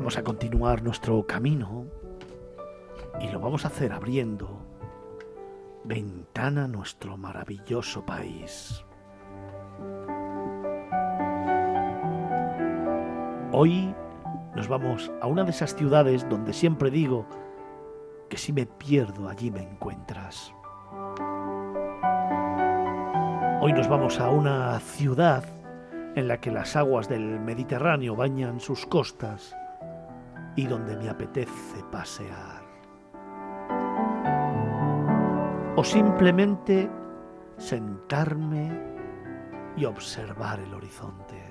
[0.00, 1.84] Vamos a continuar nuestro camino
[3.20, 4.62] y lo vamos a hacer abriendo
[5.84, 8.82] ventana a nuestro maravilloso país.
[13.52, 13.94] Hoy
[14.56, 17.26] nos vamos a una de esas ciudades donde siempre digo
[18.30, 20.54] que si me pierdo allí me encuentras.
[23.60, 25.44] Hoy nos vamos a una ciudad
[26.16, 29.54] en la que las aguas del Mediterráneo bañan sus costas
[30.60, 32.60] y donde me apetece pasear.
[35.74, 36.90] O simplemente
[37.56, 38.70] sentarme
[39.74, 41.42] y observar el horizonte.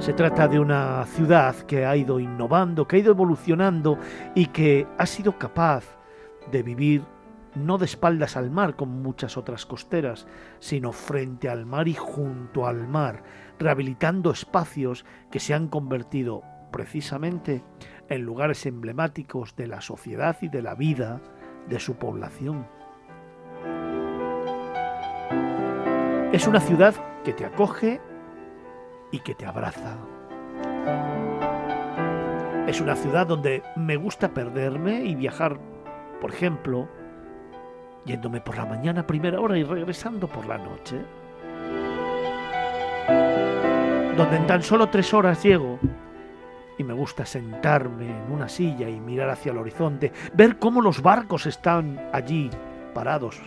[0.00, 3.96] Se trata de una ciudad que ha ido innovando, que ha ido evolucionando
[4.34, 5.84] y que ha sido capaz
[6.50, 7.04] de vivir
[7.54, 10.26] no de espaldas al mar como muchas otras costeras,
[10.58, 13.22] sino frente al mar y junto al mar,
[13.58, 17.64] rehabilitando espacios que se han convertido precisamente
[18.08, 21.20] en lugares emblemáticos de la sociedad y de la vida
[21.68, 22.66] de su población.
[26.32, 28.00] Es una ciudad que te acoge
[29.10, 29.98] y que te abraza.
[32.68, 35.58] Es una ciudad donde me gusta perderme y viajar,
[36.20, 36.88] por ejemplo,
[38.04, 41.00] yéndome por la mañana a primera hora y regresando por la noche.
[44.16, 45.78] Donde en tan solo tres horas llego
[46.78, 51.02] y me gusta sentarme en una silla y mirar hacia el horizonte, ver cómo los
[51.02, 52.50] barcos están allí
[52.94, 53.40] parados,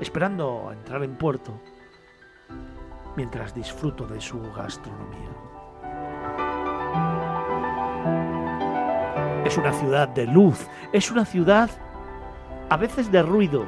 [0.00, 1.60] esperando a entrar en puerto
[3.16, 5.28] mientras disfruto de su gastronomía.
[9.44, 11.70] Es una ciudad de luz, es una ciudad
[12.70, 13.66] a veces de ruido,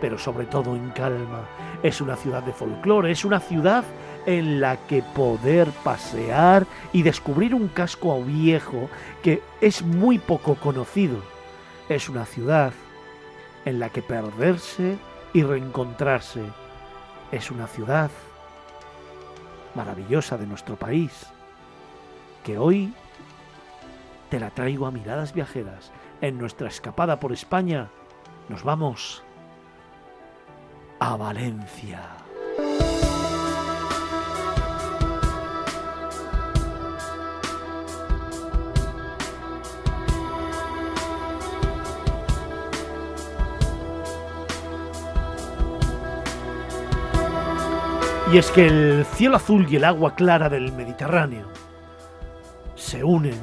[0.00, 1.48] pero sobre todo en calma.
[1.82, 3.84] Es una ciudad de folclore, es una ciudad
[4.26, 8.88] en la que poder pasear y descubrir un casco viejo
[9.22, 11.18] que es muy poco conocido.
[11.88, 12.72] Es una ciudad
[13.64, 14.96] en la que perderse
[15.32, 16.42] y reencontrarse.
[17.32, 18.10] Es una ciudad
[19.74, 21.26] maravillosa de nuestro país,
[22.44, 22.94] que hoy
[24.30, 25.90] te la traigo a miradas viajeras.
[26.20, 27.88] En nuestra escapada por España
[28.48, 29.23] nos vamos
[30.98, 32.00] a Valencia.
[48.32, 51.46] Y es que el cielo azul y el agua clara del Mediterráneo
[52.74, 53.38] se unen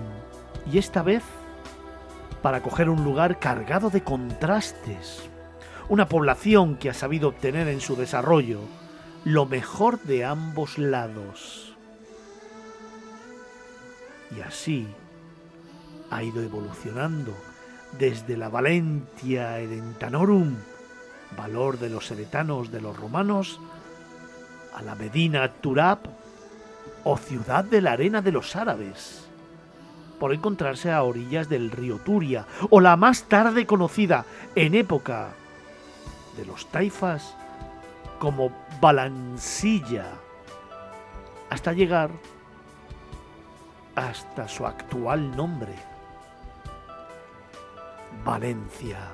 [0.70, 1.24] y esta vez
[2.42, 5.30] para coger un lugar cargado de contrastes,
[5.92, 8.62] una población que ha sabido obtener en su desarrollo
[9.26, 11.76] lo mejor de ambos lados.
[14.34, 14.88] Y así
[16.10, 17.36] ha ido evolucionando
[18.00, 20.56] desde la Valentia Edentanorum,
[21.36, 23.60] valor de los heretanos de los romanos,
[24.74, 26.00] a la Medina Turab
[27.04, 29.28] o ciudad de la arena de los árabes,
[30.22, 34.24] por encontrarse a orillas del río Turia, o la más tarde conocida
[34.56, 35.34] en época
[36.38, 37.36] de los taifas
[38.20, 40.06] como Balancilla,
[41.50, 42.12] hasta llegar
[43.96, 45.76] hasta su actual nombre,
[48.24, 49.12] Valencia.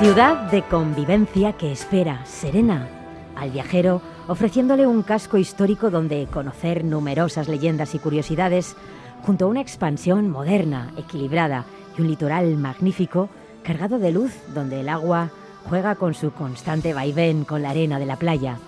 [0.00, 2.88] Ciudad de convivencia que espera, serena,
[3.36, 8.76] al viajero ofreciéndole un casco histórico donde conocer numerosas leyendas y curiosidades,
[9.22, 11.64] junto a una expansión moderna, equilibrada
[11.98, 13.28] y un litoral magnífico,
[13.64, 15.30] cargado de luz donde el agua
[15.68, 18.58] juega con su constante vaivén con la arena de la playa.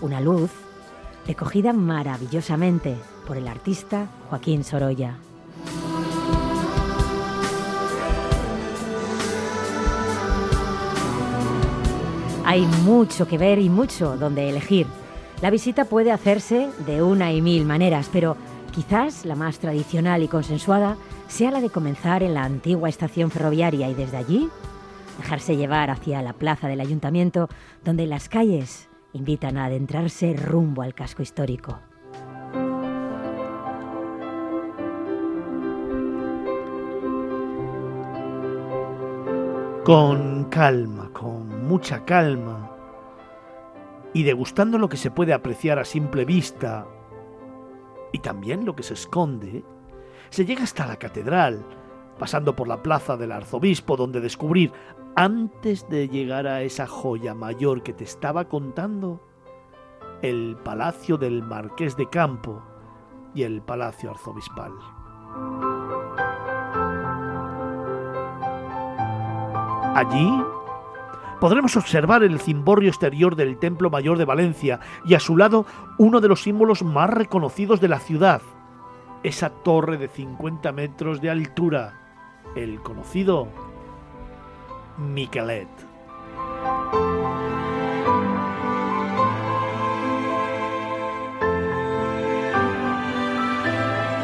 [0.00, 0.50] Una luz
[1.24, 5.14] recogida maravillosamente por el artista Joaquín Sorolla.
[12.44, 14.88] Hay mucho que ver y mucho donde elegir.
[15.42, 18.36] La visita puede hacerse de una y mil maneras, pero
[18.70, 20.96] quizás la más tradicional y consensuada
[21.26, 24.48] sea la de comenzar en la antigua estación ferroviaria y desde allí
[25.18, 27.48] dejarse llevar hacia la plaza del ayuntamiento,
[27.84, 31.80] donde las calles invitan a adentrarse rumbo al casco histórico.
[39.84, 42.61] Con calma, con mucha calma,
[44.14, 46.86] y degustando lo que se puede apreciar a simple vista
[48.12, 49.64] y también lo que se esconde,
[50.30, 51.64] se llega hasta la catedral,
[52.18, 54.72] pasando por la plaza del arzobispo, donde descubrir,
[55.16, 59.20] antes de llegar a esa joya mayor que te estaba contando,
[60.20, 62.62] el palacio del marqués de Campo
[63.34, 64.72] y el palacio arzobispal.
[69.94, 70.42] Allí
[71.42, 75.66] podremos observar el cimborrio exterior del Templo Mayor de Valencia y a su lado
[75.98, 78.40] uno de los símbolos más reconocidos de la ciudad,
[79.24, 81.98] esa torre de 50 metros de altura,
[82.54, 83.48] el conocido
[84.98, 85.66] Miquelet.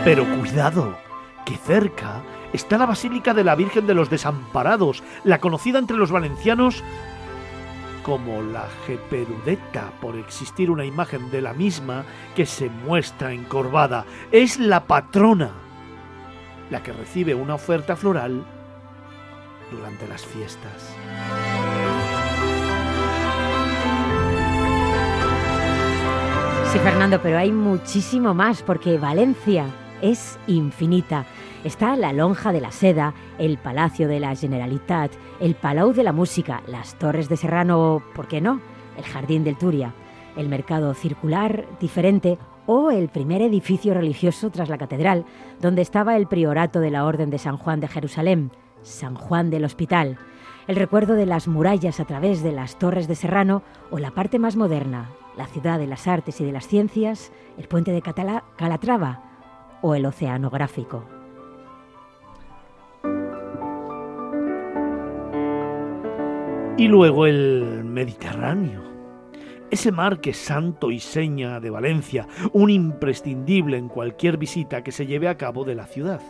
[0.05, 0.97] Pero cuidado,
[1.45, 6.11] que cerca está la Basílica de la Virgen de los Desamparados, la conocida entre los
[6.11, 6.83] valencianos
[8.03, 12.05] como la Geperudeta, por existir una imagen de la misma
[12.35, 14.07] que se muestra encorvada.
[14.33, 15.51] Es la patrona,
[16.71, 18.47] la que recibe una oferta floral
[19.71, 20.95] durante las fiestas.
[26.73, 29.67] Sí, Fernando, pero hay muchísimo más porque Valencia
[30.03, 31.27] es infinita.
[31.65, 36.13] Está la Lonja de la Seda, el Palacio de la Generalitat, el Palau de la
[36.13, 38.61] Música, las Torres de Serrano, ¿por qué no?
[38.97, 39.95] El Jardín del Turia,
[40.37, 45.25] el Mercado Circular diferente o el primer edificio religioso tras la catedral,
[45.61, 48.51] donde estaba el priorato de la Orden de San Juan de Jerusalén,
[48.83, 50.19] San Juan del Hospital,
[50.67, 54.39] el recuerdo de las murallas a través de las Torres de Serrano o la parte
[54.39, 59.28] más moderna, la ciudad de las artes y de las ciencias, el puente de Calatrava
[59.83, 61.05] o el oceanográfico.
[66.77, 68.83] Y luego el Mediterráneo.
[69.71, 74.93] Ese mar que es santo y seña de Valencia, un imprescindible en cualquier visita que
[74.93, 76.23] se lleve a cabo de la ciudad.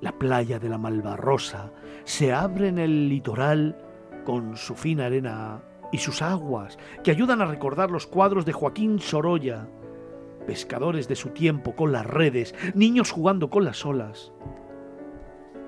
[0.00, 1.72] La playa de la Malvarrosa
[2.04, 3.76] se abre en el litoral
[4.24, 5.62] con su fina arena
[5.92, 9.66] y sus aguas, que ayudan a recordar los cuadros de Joaquín Sorolla,
[10.46, 14.32] pescadores de su tiempo con las redes, niños jugando con las olas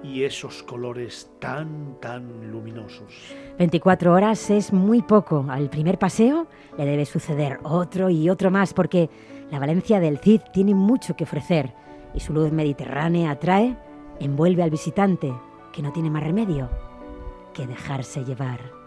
[0.02, 3.12] y esos colores tan, tan luminosos.
[3.58, 5.46] 24 horas es muy poco.
[5.48, 9.08] Al primer paseo le debe suceder otro y otro más porque
[9.50, 11.72] la Valencia del Cid tiene mucho que ofrecer
[12.14, 13.76] y su luz mediterránea atrae,
[14.18, 15.32] envuelve al visitante
[15.72, 16.68] que no tiene más remedio
[17.54, 18.81] que dejarse llevar.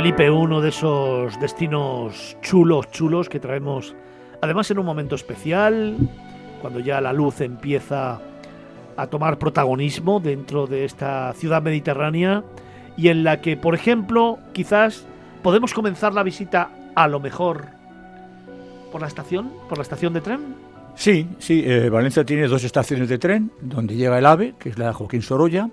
[0.00, 3.94] Felipe, uno de esos destinos chulos, chulos que traemos,
[4.40, 5.94] además en un momento especial,
[6.62, 8.18] cuando ya la luz empieza
[8.96, 12.42] a tomar protagonismo dentro de esta ciudad mediterránea
[12.96, 15.04] y en la que, por ejemplo, quizás
[15.42, 17.66] podemos comenzar la visita a lo mejor
[18.90, 20.54] por la estación, por la estación de tren.
[20.94, 24.78] Sí, sí, eh, Valencia tiene dos estaciones de tren, donde llega el AVE, que es
[24.78, 25.68] la Joaquín Sorolla,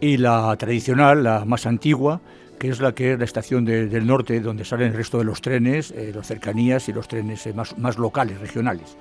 [0.00, 2.20] y la tradicional, la más antigua,
[2.58, 5.40] que es la que es la estación del norte, donde salen el resto de los
[5.40, 8.96] trenes, eh, las cercanías y los trenes eh, más, más, locales, regionales.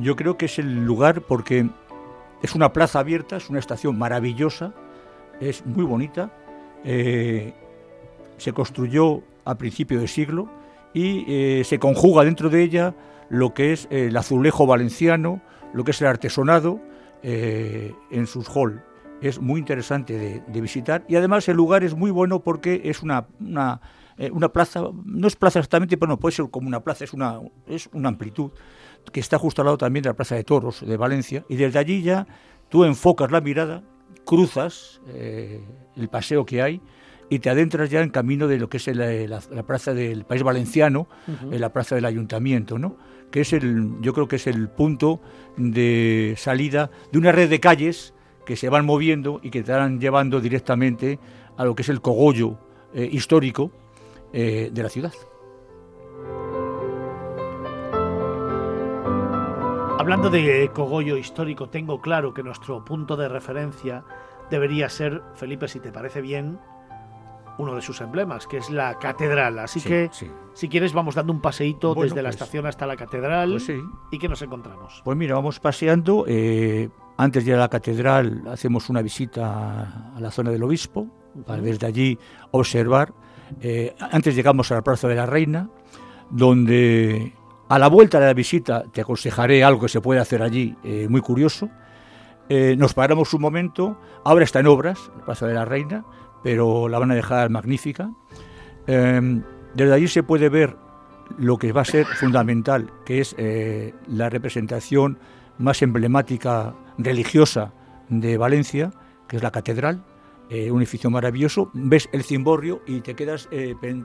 [0.00, 1.68] Yo creo que es el lugar porque
[2.42, 4.72] es una plaza abierta, es una estación maravillosa,
[5.40, 6.30] es muy bonita,
[6.84, 7.52] eh,
[8.38, 10.48] se construyó a principio de siglo
[10.94, 12.94] y se conjuga dentro de ella
[13.28, 15.40] lo que es el azulejo valenciano,
[15.72, 16.80] lo que es el artesonado
[17.22, 18.82] en sus hall
[19.20, 21.04] es muy interesante de, visitar.
[21.08, 23.26] Y además el lugar es muy bueno porque es una,
[24.18, 27.12] eh, una, plaza, no es plaza exactamente, pero no puede ser como una plaza, es
[27.12, 28.50] una, es una amplitud
[29.12, 31.44] que está justo al lado también de la Plaza de Toros de Valencia.
[31.48, 32.26] Y desde allí ya
[32.68, 33.82] tú enfocas la mirada,
[34.24, 35.60] cruzas eh,
[35.96, 36.80] el paseo que hay
[37.30, 41.08] y te adentras ya en camino de lo que es la, plaza del País Valenciano,
[41.28, 42.96] en la plaza del Ayuntamiento, ¿no?
[43.30, 45.20] que es el, yo creo que es el punto
[45.56, 50.00] de salida de una red de calles que se van moviendo y que te van
[50.00, 51.18] llevando directamente
[51.56, 52.58] a lo que es el cogollo
[52.94, 53.70] eh, histórico
[54.32, 55.12] eh, de la ciudad.
[59.98, 64.02] Hablando de cogollo histórico, tengo claro que nuestro punto de referencia
[64.50, 66.58] debería ser, Felipe, si te parece bien,
[67.58, 69.58] uno de sus emblemas, que es la catedral.
[69.58, 70.10] Así que,
[70.54, 73.50] si quieres, vamos dando un paseíto desde la pues estación hasta la catedral.
[73.50, 73.70] Pues
[74.10, 75.02] ¿Y qué nos encontramos?
[75.04, 76.24] Pues mira, vamos paseando.
[76.26, 76.88] Eh,
[77.22, 81.06] antes de ir a la catedral hacemos una visita a la zona del obispo,
[81.46, 82.18] para desde allí
[82.50, 83.12] observar.
[83.60, 85.68] Eh, antes llegamos a la Plaza de la Reina,
[86.30, 87.34] donde
[87.68, 91.08] a la vuelta de la visita te aconsejaré algo que se puede hacer allí, eh,
[91.08, 91.68] muy curioso.
[92.48, 96.04] eh, nos paramos un momento, ahora está en obras, la Plaza de la Reina,
[96.42, 98.10] pero la van a dejar magnífica.
[98.86, 100.76] Em, desde allí se puede ver
[101.38, 105.18] lo que va a ser fundamental, que es eh, la representación
[105.58, 106.74] más emblemática
[107.04, 107.72] religiosa
[108.08, 108.90] de Valencia,
[109.28, 110.04] que es la catedral,
[110.48, 111.70] eh, un edificio maravilloso.
[111.74, 113.48] Ves el cimborrio y te quedas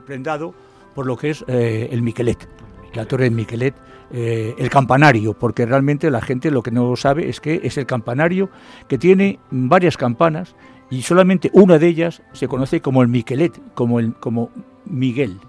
[0.06, 0.54] prendado
[0.94, 2.48] por lo que es el Miquelet,
[2.94, 3.74] la torre de Miquelet,
[4.10, 7.86] eh, el campanario, porque realmente la gente lo que no sabe es que es el
[7.86, 8.50] campanario
[8.88, 10.54] que tiene varias campanas
[10.90, 14.50] y solamente una de ellas se conoce como el Miquelet, como, el, como
[14.84, 15.40] Miguel.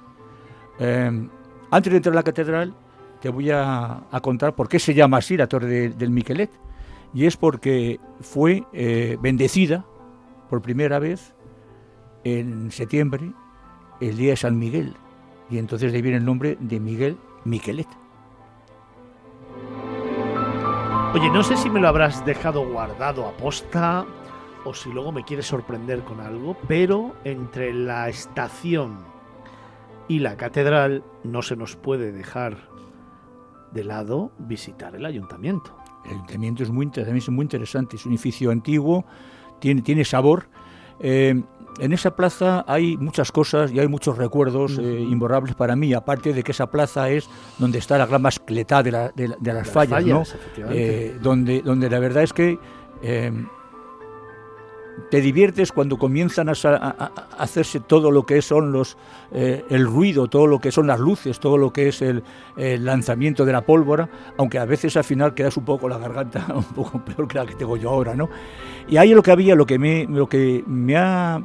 [0.80, 1.28] Eh,
[1.70, 2.74] antes de entrar a la catedral,
[3.22, 6.50] te voy a, contar por qué se llama así la torre del Miquelet.
[7.14, 9.86] Y es porque fue eh, bendecida
[10.50, 11.36] por primera vez
[12.24, 13.32] en septiembre,
[14.02, 14.96] el día de San Miguel.
[15.50, 17.88] Y entonces de ahí viene el nombre de Miguel Miquelet.
[21.14, 24.06] Oye, no sé si me lo habrás dejado guardado a posta
[24.66, 28.98] o si luego me quieres sorprender con algo, pero entre la estación
[30.08, 32.58] y la catedral no se nos puede dejar
[33.72, 35.76] de lado visitar el ayuntamiento.
[36.08, 39.06] El ayuntamiento es muy, es muy interesante, es un edificio antiguo,
[39.60, 40.48] tiene, tiene sabor.
[41.00, 41.42] Eh,
[41.80, 46.34] en esa plaza hay muchas cosas y hay muchos recuerdos eh, imborrables para mí, aparte
[46.34, 50.24] de que esa plaza es donde está la gran mascletá de, las fallas, ¿no?
[50.72, 52.58] Eh, donde, donde la verdad es que
[53.02, 53.32] eh,
[55.10, 56.52] te diviertes cuando comienzan a,
[57.38, 58.98] hacerse todo lo que son los
[59.32, 62.24] el ruido, todo lo que son las luces, todo lo que es el,
[62.56, 66.64] lanzamiento de la pólvora, aunque a veces al final quedas un poco la garganta un
[66.64, 68.30] poco peor que la que tengo yo ahora, ¿no?
[68.88, 71.42] Y ahí lo que había, lo que me, lo que me ha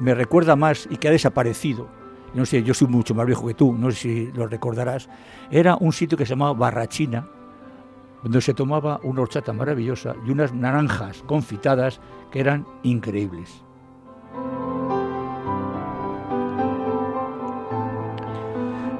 [0.00, 1.88] me recuerda más y que ha desaparecido,
[2.34, 5.08] no sé, yo soy mucho más viejo que tú, no sé si lo recordarás,
[5.50, 7.26] era un sitio que se llamaba Barrachina,
[8.22, 13.62] donde se tomaba una horchata maravillosa y unas naranjas confitadas que eran increíbles.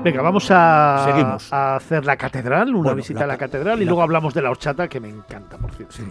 [0.04, 4.32] Venga, vamos a, a hacer la catedral, una visita a la catedral y luego hablamos
[4.32, 5.94] de la horchata que me encanta, por cierto.
[5.96, 6.04] Sí,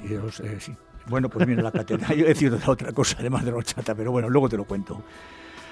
[0.60, 0.76] sí.
[1.08, 4.12] Bueno, pues mira, la catedral, yo he decidido otra cosa además de la horchata, pero
[4.12, 5.02] bueno, luego te lo cuento.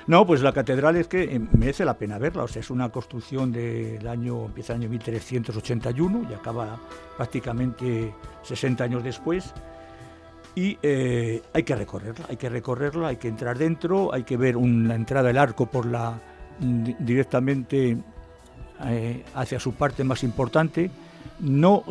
[0.08, 2.90] No, pues la catedral es que eh, merece la pena verla, o sea, es una
[2.90, 6.80] construcción del año, empieza el año 1381 y acaba
[7.18, 9.52] prácticamente 60 años después.
[10.54, 14.56] Y eh, hay que recorrerla, hay que recorrerla, hay que entrar dentro, hay que ver
[14.56, 16.20] la entrada del arco por la
[16.60, 17.98] directamente
[18.86, 20.92] eh, hacia su parte más importante.
[21.40, 21.84] No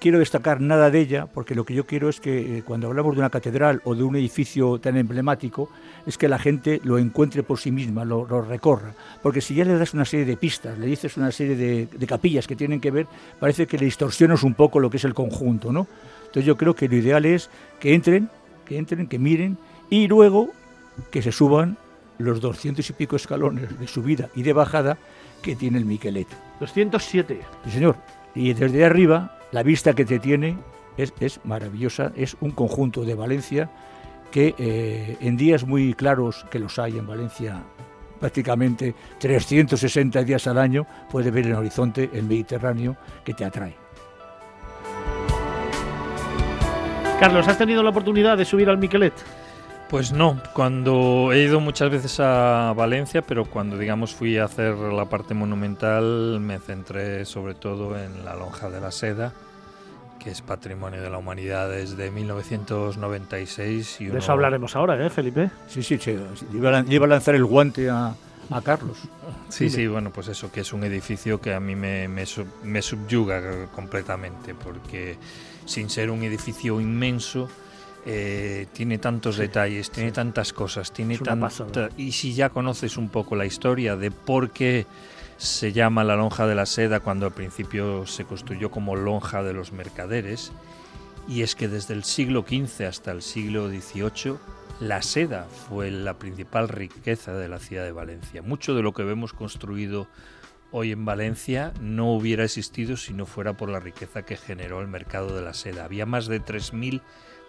[0.00, 3.14] quiero destacar nada de ella, porque lo que yo quiero es que eh, cuando hablamos
[3.14, 5.70] de una catedral o de un edificio tan emblemático,
[6.06, 8.94] es que la gente lo encuentre por sí misma, lo, recorra.
[9.22, 12.46] Porque si ya le das una serie de pistas, le dices una serie de, capillas
[12.46, 13.06] que tienen que ver,
[13.38, 15.86] parece que le distorsionas un poco lo que es el conjunto, ¿no?
[16.20, 18.30] Entonces yo creo que lo ideal es que entren,
[18.64, 19.58] que entren, que miren,
[19.90, 20.50] y luego
[21.10, 21.76] que se suban
[22.18, 24.96] los doscientos y pico escalones de subida y de bajada
[25.42, 26.28] que tiene el Miquelet.
[26.58, 27.40] 207.
[27.64, 27.96] Sí, señor.
[28.34, 30.56] Y desde arriba la vista que te tiene
[30.96, 33.70] es, maravillosa, es un conjunto de Valencia
[34.30, 37.62] que eh, en días muy claros, que los hay en Valencia
[38.20, 43.74] prácticamente 360 días al año, puedes ver el horizonte el Mediterráneo que te atrae.
[47.18, 49.12] Carlos, ¿has tenido la oportunidad de subir al Miquelet?
[49.90, 54.76] Pues no, cuando he ido muchas veces a Valencia, pero cuando digamos fui a hacer
[54.76, 59.32] la parte monumental me centré sobre todo en la lonja de la seda,
[60.20, 64.00] que es patrimonio de la humanidad desde 1996.
[64.02, 65.50] Y De eso hablaremos ahora, ¿eh, Felipe?
[65.66, 66.16] Sí, sí, sí.
[66.54, 68.14] Iba a lanzar el guante a,
[68.64, 68.98] Carlos.
[69.48, 72.24] Sí, sí, bueno, pues eso, que es un edificio que a mí me, me,
[72.62, 75.16] me subyuga completamente, porque
[75.64, 77.48] sin ser un edificio inmenso,
[78.06, 81.50] eh, tiene tantos detalles, tiene tantas cosas, tiene tanta...
[81.96, 84.86] Y si ya conoces un poco la historia de por qué
[85.36, 89.52] se llama la lonja de la seda cuando al principio se construyó como lonja de
[89.52, 90.52] los mercaderes,
[91.28, 94.36] y es que desde el siglo XV hasta el siglo XVIII
[94.80, 98.42] la seda fue la principal riqueza de la ciudad de Valencia.
[98.42, 100.08] Mucho de lo que vemos construido
[100.72, 104.88] hoy en Valencia no hubiera existido si no fuera por la riqueza que generó el
[104.88, 105.84] mercado de la seda.
[105.84, 107.02] Había más de 3.000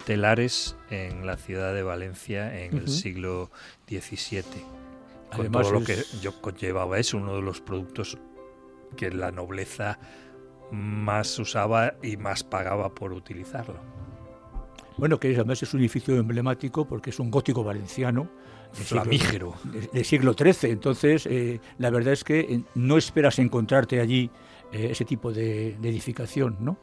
[0.05, 3.51] telares en la ciudad de Valencia en el siglo
[3.87, 4.43] XVII.
[5.35, 8.17] Con todo lo que yo conllevaba es uno de los productos
[8.97, 9.97] que la nobleza
[10.71, 13.79] más usaba y más pagaba por utilizarlo.
[14.97, 18.29] Bueno, que además es un edificio emblemático porque es un gótico valenciano.
[18.77, 19.55] De Flamígero.
[19.63, 20.71] Siglo, siglo XIII.
[20.71, 24.29] Entonces, eh, la verdad es que eh, no esperas encontrarte allí
[24.71, 26.77] eh, ese tipo de, de edificación, ¿no?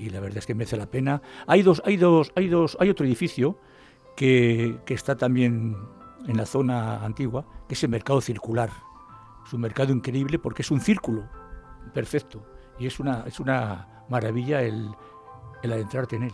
[0.00, 1.20] Y la verdad es que merece la pena.
[1.46, 3.58] Hay dos, hay dos, hay dos, hay otro edificio
[4.16, 5.76] que, que está también
[6.26, 8.70] en la zona antigua, que es el mercado circular.
[9.46, 11.28] Es un mercado increíble porque es un círculo
[11.92, 12.42] perfecto
[12.78, 14.90] y es una, es una maravilla el,
[15.62, 16.32] el adentrarte en él.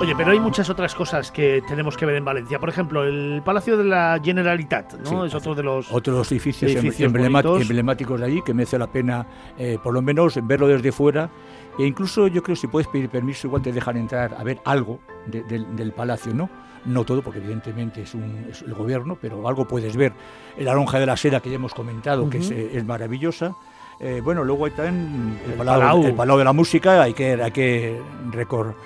[0.00, 2.60] Oye, pero hay muchas otras cosas que tenemos que ver en Valencia.
[2.60, 5.24] Por ejemplo, el Palacio de la Generalitat, ¿no?
[5.24, 9.26] es otro de los otros edificios, edificios emblemáticos de allí que merece la pena,
[9.58, 11.28] eh, por lo menos, verlo desde fuera.
[11.76, 14.60] E incluso yo creo que si puedes pedir permiso, igual te dejan entrar a ver
[14.64, 16.48] algo del palacio, ¿no?
[16.84, 20.12] No todo, porque evidentemente es, el gobierno, pero algo puedes ver.
[20.58, 23.56] La lonja de la seda que ya hemos comentado, que es, eh, maravillosa.
[23.98, 28.00] Eh, bueno, luego hay también el, el, Palau, de la Música, hay que, hay que
[28.30, 28.76] recordar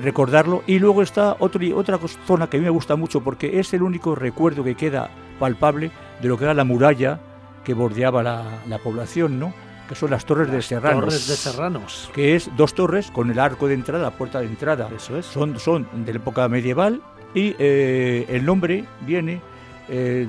[0.00, 0.62] recordarlo.
[0.66, 3.82] Y luego está otro, otra zona que a mí me gusta mucho porque es el
[3.82, 7.20] único recuerdo que queda palpable de lo que era la muralla
[7.64, 9.52] que bordeaba la, población, ¿no?
[9.88, 11.04] que son las Torres de Serranos.
[11.04, 12.10] Torres de Serranos.
[12.14, 14.88] Que es dos torres con el arco de entrada, la puerta de entrada.
[14.94, 15.26] Eso es.
[15.26, 17.00] Son, son de la época medieval
[17.34, 19.40] y eh, el nombre viene.
[19.88, 20.26] Eh,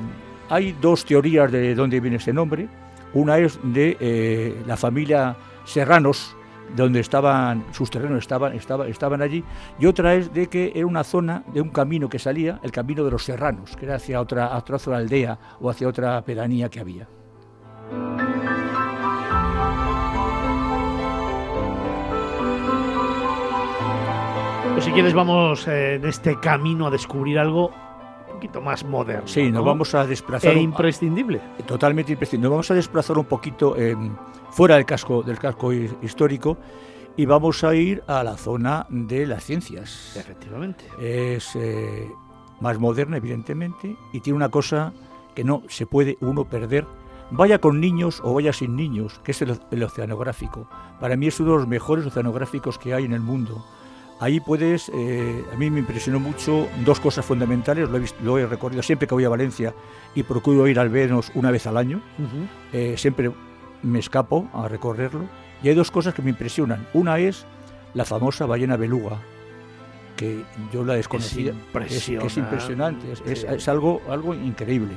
[0.49, 2.67] hay dos teorías de dónde viene ese nombre.
[3.13, 6.35] Una es de eh, la familia Serranos,
[6.75, 9.43] donde estaban sus terrenos estaban, estaban, estaban allí,
[9.79, 13.03] y otra es de que era una zona de un camino que salía, el camino
[13.03, 17.07] de los serranos, que era hacia otra, otra aldea o hacia otra pedanía que había.
[24.73, 27.71] Pues si quieres vamos eh, en este camino a descubrir algo
[28.27, 29.27] un poquito más moderno.
[29.27, 30.53] Sí, nos vamos a desplazar.
[30.53, 31.41] E imprescindible.
[31.65, 32.49] totalmente imprescindible.
[32.49, 33.75] Nos vamos a desplazar un poquito
[34.57, 36.57] fuera del casco, del casco histórico
[37.15, 40.17] y vamos a ir a la zona de las ciencias.
[40.17, 40.83] Efectivamente.
[40.99, 42.09] Es eh,
[42.59, 44.93] más moderna, evidentemente, y tiene una cosa
[45.35, 46.87] que no se puede uno perder.
[47.29, 50.67] Vaya con niños o vaya sin niños, que es el, oceanográfico.
[50.99, 53.63] Para mí es uno de los mejores oceanográficos que hay en el mundo.
[54.19, 58.47] Ahí puedes, eh, a mí me impresionó mucho dos cosas fundamentales, lo he, lo he,
[58.47, 59.75] recorrido siempre que voy a Valencia
[60.15, 62.01] y procuro ir al menos una vez al año.
[62.73, 63.31] Eh, siempre
[63.83, 65.25] me escapo a recorrerlo.
[65.63, 66.87] Y hay dos cosas que me impresionan.
[66.93, 67.45] Una es
[67.93, 69.19] la famosa ballena beluga,
[70.15, 71.53] que yo la desconocía.
[71.85, 74.93] Es, es, impresionante, es, algo, algo increíble.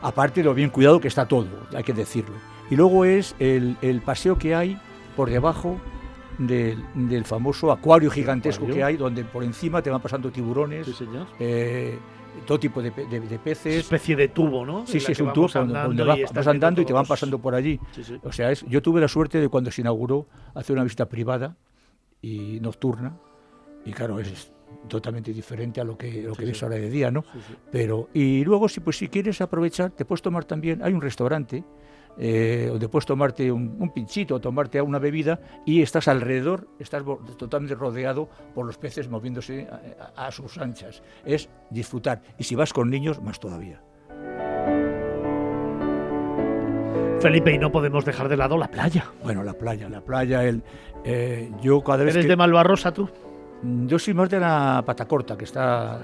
[0.00, 2.34] Aparte de lo bien cuidado que está todo, hay que decirlo.
[2.70, 4.80] Y luego es el, paseo que hay
[5.16, 5.78] por debajo
[6.38, 10.88] del, famoso acuario gigantesco que hay, donde por encima te van pasando tiburones,
[11.38, 11.98] eh,
[12.46, 13.76] todo tipo de, peces.
[13.76, 14.86] especie de tubo, ¿no?
[14.86, 17.78] Sí, sí, es un tubo donde, vas, andando y te van pasando por allí.
[18.22, 21.56] O sea, es, yo tuve la suerte de cuando se inauguró hacer una visita privada
[22.20, 23.16] y nocturna,
[23.84, 24.52] y claro, es
[24.88, 27.24] totalmente diferente a lo que, lo que ves ahora de día, ¿no?
[27.70, 31.64] Pero, y luego, si, pues, si quieres aprovechar, te puedes tomar también, hay un restaurante
[32.18, 37.02] eh, donde puedes tomarte un, pinchito, tomarte una bebida y estás alrededor, estás
[37.36, 39.68] totalmente rodeado por los peces moviéndose
[40.16, 41.02] a, sus anchas.
[41.24, 42.22] Es disfrutar.
[42.38, 43.82] Y si vas con niños, más todavía.
[47.20, 49.06] Felipe, y no podemos dejar de lado la playa.
[49.22, 50.64] Bueno, la playa, la playa, el,
[51.04, 53.08] eh, yo cada vez ¿Eres de Malvarrosa tú?
[53.62, 56.00] Mm, yo soy más de la Patacorta, que está,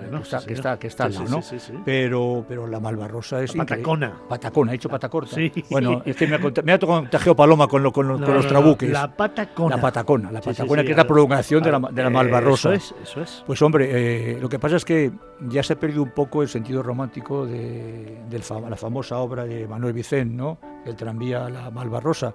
[0.47, 1.40] que, está, que está, al lado, ¿no?
[1.85, 4.12] pero, pero la Malvarrosa es Patacona.
[4.29, 5.37] Patacona, he dicho Patacorta.
[5.71, 8.90] Bueno, es que me ha, me ha contagiado Paloma con, lo, con, los trabuques.
[8.90, 9.77] la Patacona.
[9.77, 12.75] La Patacona, la Patacona, que es la prolongación de la, de la Malvarrosa.
[12.75, 13.42] Eso es, eso es.
[13.47, 15.11] Pues hombre, eh, lo que pasa es que
[15.49, 19.92] ya se ha perdido un poco el sentido romántico de, la famosa obra de Manuel
[19.92, 20.59] Vicente, ¿no?
[20.87, 22.33] El tranvía a la Malvarrosa.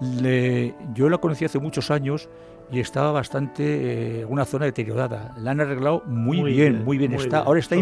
[0.00, 2.28] Le, yo la conocí hace muchos años
[2.70, 5.34] y estaba bastante eh, una zona deteriorada.
[5.38, 7.40] La han arreglado muy, bien, muy bien está.
[7.40, 7.76] Ahora está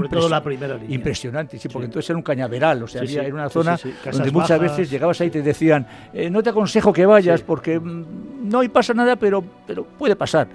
[0.89, 3.79] impresionante, sí, porque entonces era un cañaveral, o sea, había, era una zona
[4.11, 7.79] donde muchas veces llegabas ahí y te decían, eh, no te aconsejo que vayas porque
[7.79, 10.49] mm, no hay pasa nada, pero, pero puede pasar.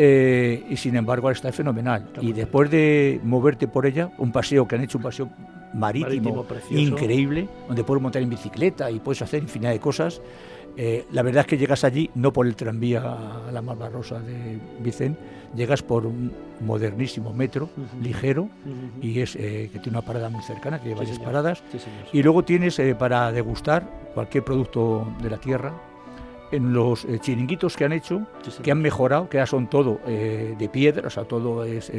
[0.00, 2.08] Eh, y sin embargo ahora está fenomenal.
[2.20, 5.28] y después de moverte por ella, un paseo que han hecho, un paseo
[5.74, 10.20] marítimo, marítimo increíble, donde puedes montar en bicicleta y puedes hacer infinidad de cosas.
[10.76, 14.60] Eh, la verdad es que llegas allí no por el tranvía a la Malvarrosa de
[14.80, 15.20] Vicente,
[15.54, 17.68] llegas por un modernísimo metro
[18.00, 18.48] ligero
[19.00, 21.62] y es eh, que tiene una parada muy cercana, que tiene varias paradas.
[22.12, 25.74] y luego tienes eh, para degustar cualquier producto de la tierra,
[26.50, 28.26] en los chiringuitos que han hecho,
[28.62, 31.92] que han mejorado, que ya son todo de piedra, o sea, todo es,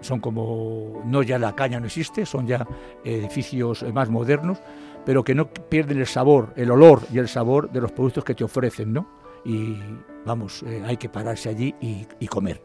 [0.00, 2.66] son como, no ya la caña no existe, son ya
[3.04, 4.58] edificios más modernos,
[5.04, 8.34] pero que no pierden el sabor, el olor y el sabor de los productos que
[8.34, 9.06] te ofrecen, ¿no?
[9.44, 9.76] Y
[10.24, 12.62] vamos, eh, hay que pararse allí y, comer.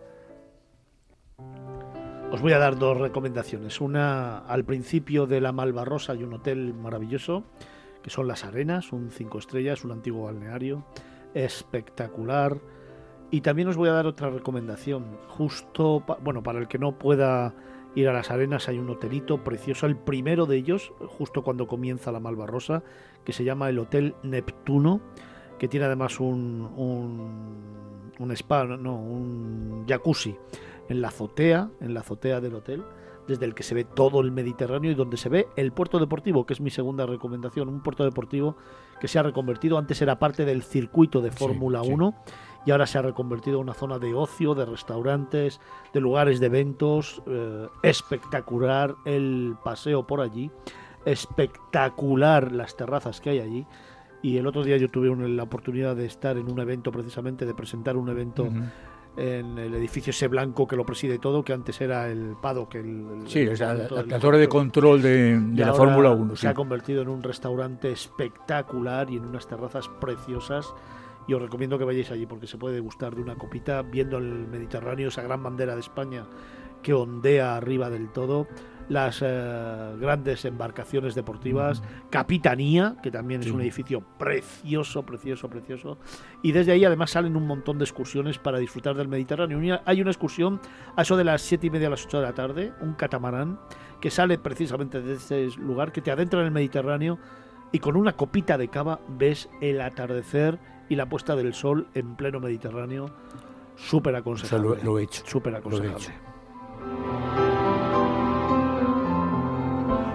[2.32, 3.82] Os voy a dar dos recomendaciones.
[3.82, 7.44] Una al principio de la Malvarrosa hay un hotel maravilloso
[8.02, 10.86] que son Las Arenas, un cinco estrellas, un antiguo balneario,
[11.34, 12.58] espectacular.
[13.32, 17.54] Y también os voy a dar otra recomendación, justo, bueno, para el que no pueda
[17.96, 22.12] ir a las arenas hay un hotelito precioso, el primero de ellos, justo cuando comienza
[22.12, 22.84] la Malvarrosa,
[23.24, 25.02] que se llama el Hotel Neptuno,
[25.58, 30.36] que tiene además un, un, un spa, no, un jacuzzi
[30.88, 32.84] en la azotea, en la azotea del hotel,
[33.28, 36.46] desde el que se ve todo el Mediterráneo y donde se ve el puerto deportivo,
[36.46, 38.58] que es mi segunda recomendación, un puerto deportivo
[39.00, 42.16] que se ha reconvertido, antes era parte del circuito de Fórmula 1
[42.66, 45.60] y ahora se ha reconvertido en una zona de ocio, de restaurantes,
[45.94, 50.52] de lugares de eventos, eh, espectacular el paseo por allí,
[51.06, 53.66] espectacular las terrazas que hay allí.
[54.22, 57.54] Y el otro día yo tuve la oportunidad de estar en un evento, precisamente, de
[57.54, 58.50] presentar un evento
[59.18, 62.80] en el edificio ese blanco que lo preside todo, que antes era el Pado, que
[62.80, 66.36] el, sí, la, torre de control de, la Fórmula 1.
[66.36, 70.74] Se ha convertido en un restaurante espectacular y en unas terrazas preciosas.
[71.30, 74.48] Y os recomiendo que vayáis allí porque se puede gustar de una copita viendo el
[74.48, 76.26] Mediterráneo, esa gran bandera de España
[76.82, 78.48] que ondea arriba del todo
[78.88, 86.00] las eh, grandes embarcaciones deportivas, Capitanía, que también es un edificio precioso, precioso, precioso.
[86.42, 89.80] Y desde ahí además salen un montón de excursiones para disfrutar del Mediterráneo.
[89.86, 90.60] Hay una excursión
[90.96, 93.60] a eso de las 7 y media a las 8 de la tarde, un catamarán,
[94.02, 97.20] que sale precisamente de ese lugar, que te adentra en el Mediterráneo
[97.72, 100.58] y con una copita de cava ves el atardecer
[100.90, 103.10] y la puesta del sol en pleno Mediterráneo.
[103.76, 104.84] Súper aconsejable.
[104.84, 105.24] lo, he hecho.
[105.26, 106.08] Súper aconsejable.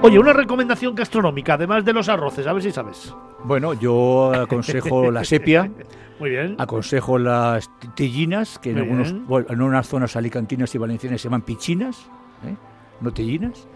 [0.02, 3.14] Oye, una recomendación gastronómica, además de los arroces, a ver si sabes.
[3.42, 5.70] Bueno, yo aconsejo la sepia.
[6.20, 6.56] Muy bien.
[6.58, 9.14] Aconsejo las tellinas, que en, algunos,
[9.48, 12.06] en unas zonas alicantinas y valencianas se llaman pichinas,
[12.44, 12.54] ¿eh?
[13.00, 13.66] no tellinas.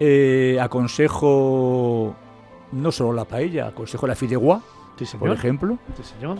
[0.00, 2.16] Eh, aconsejo
[2.72, 4.62] no solo la paella, aconsejo la fideuá,
[5.18, 5.78] por ejemplo.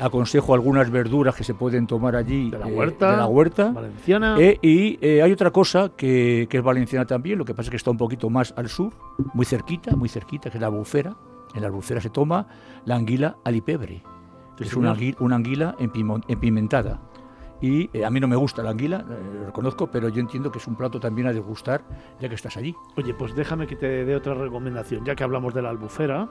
[0.00, 3.70] Aconsejo algunas verduras que se pueden tomar allí de la huerta, de la huerta.
[3.72, 4.36] valenciana.
[4.38, 7.76] Eh, y eh, hay otra cosa que, es valenciana también, lo que pasa es que
[7.76, 8.92] está un poquito más al sur,
[9.34, 11.16] muy cerquita, muy cerquita, que es la albufera.
[11.54, 12.46] En la albufera se toma
[12.84, 14.02] la anguila alipebre.
[14.58, 17.00] es una anguila, una anguila empimentada.
[17.60, 20.58] Y eh, a mí no me gusta la anguila, lo reconozco, pero yo entiendo que
[20.58, 21.82] es un plato también a degustar
[22.18, 22.74] ya que estás allí.
[22.96, 26.28] Oye, pues déjame que te dé otra recomendación, ya que hablamos de la albufera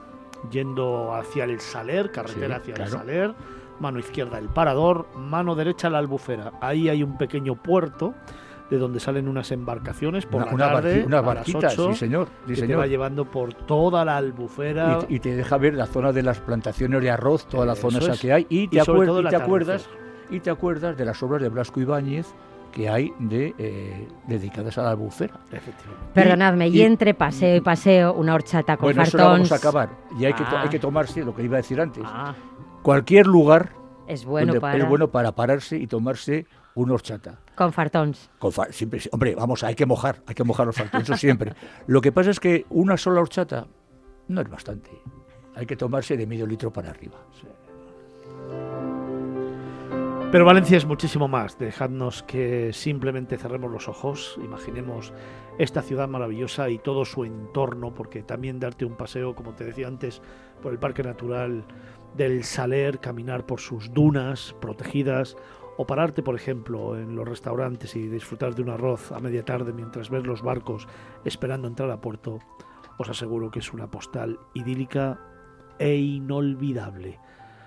[0.50, 3.34] yendo hacia el Saler, carretera hacia el Saler,
[3.78, 6.52] mano izquierda el Parador, mano derecha la Albufera.
[6.60, 8.14] Ahí hay un pequeño puerto
[8.70, 12.86] de donde salen unas embarcaciones por la tarde, una barquita, sí señor, que te va
[12.86, 15.00] llevando por toda la albufera.
[15.08, 18.16] Y, te deja ver la zona de las plantaciones de arroz, toda la zona esa
[18.16, 19.88] que hay y te, acuerdas
[20.30, 22.32] y te acuerdas de las obras de Blasco Ibáñez
[22.70, 25.34] que hay de eh, dedicadas a la albufera.
[26.14, 29.14] Perdonadme, y, entre paseo y paseo, una horchata con bueno, fartons...
[29.14, 29.90] Eso vamos a acabar.
[30.18, 30.80] Y hay, que, hay que ah.
[30.80, 32.34] tomarse, lo que iba a decir antes, ah.
[32.82, 33.70] cualquier lugar
[34.06, 34.78] es bueno, para...
[34.78, 37.40] es bueno para pararse y tomarse una horchata.
[37.54, 38.30] Con fartons.
[38.38, 41.52] Con siempre, hombre, vamos, hay que mojar, hay que mojar los fartons, eso siempre.
[41.86, 43.66] Lo que pasa es que una sola horchata
[44.28, 44.90] no es bastante.
[45.56, 47.18] Hay que tomarse de medio litro para arriba.
[50.32, 51.58] Pero Valencia es muchísimo más.
[51.58, 55.12] Dejadnos que simplemente cerremos los ojos, imaginemos
[55.58, 59.88] esta ciudad maravillosa y todo su entorno, porque también darte un paseo, como te decía
[59.88, 60.22] antes,
[60.62, 61.64] por el Parque Natural
[62.16, 65.36] del Saler, caminar por sus dunas protegidas,
[65.76, 69.72] o pararte, por ejemplo, en los restaurantes y disfrutar de un arroz a media tarde
[69.72, 70.86] mientras ves los barcos
[71.24, 72.38] esperando entrar a puerto,
[72.98, 75.18] os aseguro que es una postal idílica
[75.80, 77.18] e inolvidable.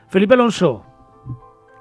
[0.07, 0.92] Felipe Alonso,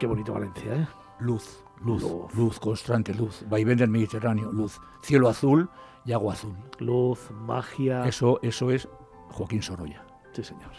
[0.02, 0.88] Qué bonito Valencia, ¿eh?
[1.20, 3.44] Luz, luz, luz, constante, luz.
[3.48, 4.80] Vaivén del Mediterráneo, luz.
[5.00, 5.70] Cielo azul
[6.04, 6.56] y agua azul.
[6.80, 8.04] Luz, magia.
[8.04, 8.88] Eso, eso es
[9.30, 10.04] Joaquín Sorolla.
[10.32, 10.72] Sí, señor.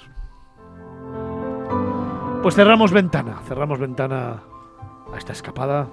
[2.41, 4.43] Pues cerramos ventana, cerramos ventana
[5.13, 5.87] a esta escapada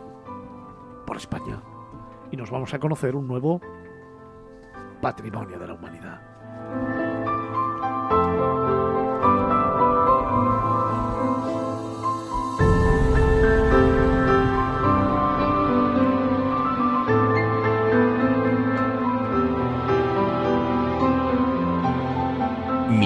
[1.07, 1.63] por España.
[2.33, 3.61] Y nos vamos a conocer un nuevo
[5.01, 6.30] patrimonio de la humanidad.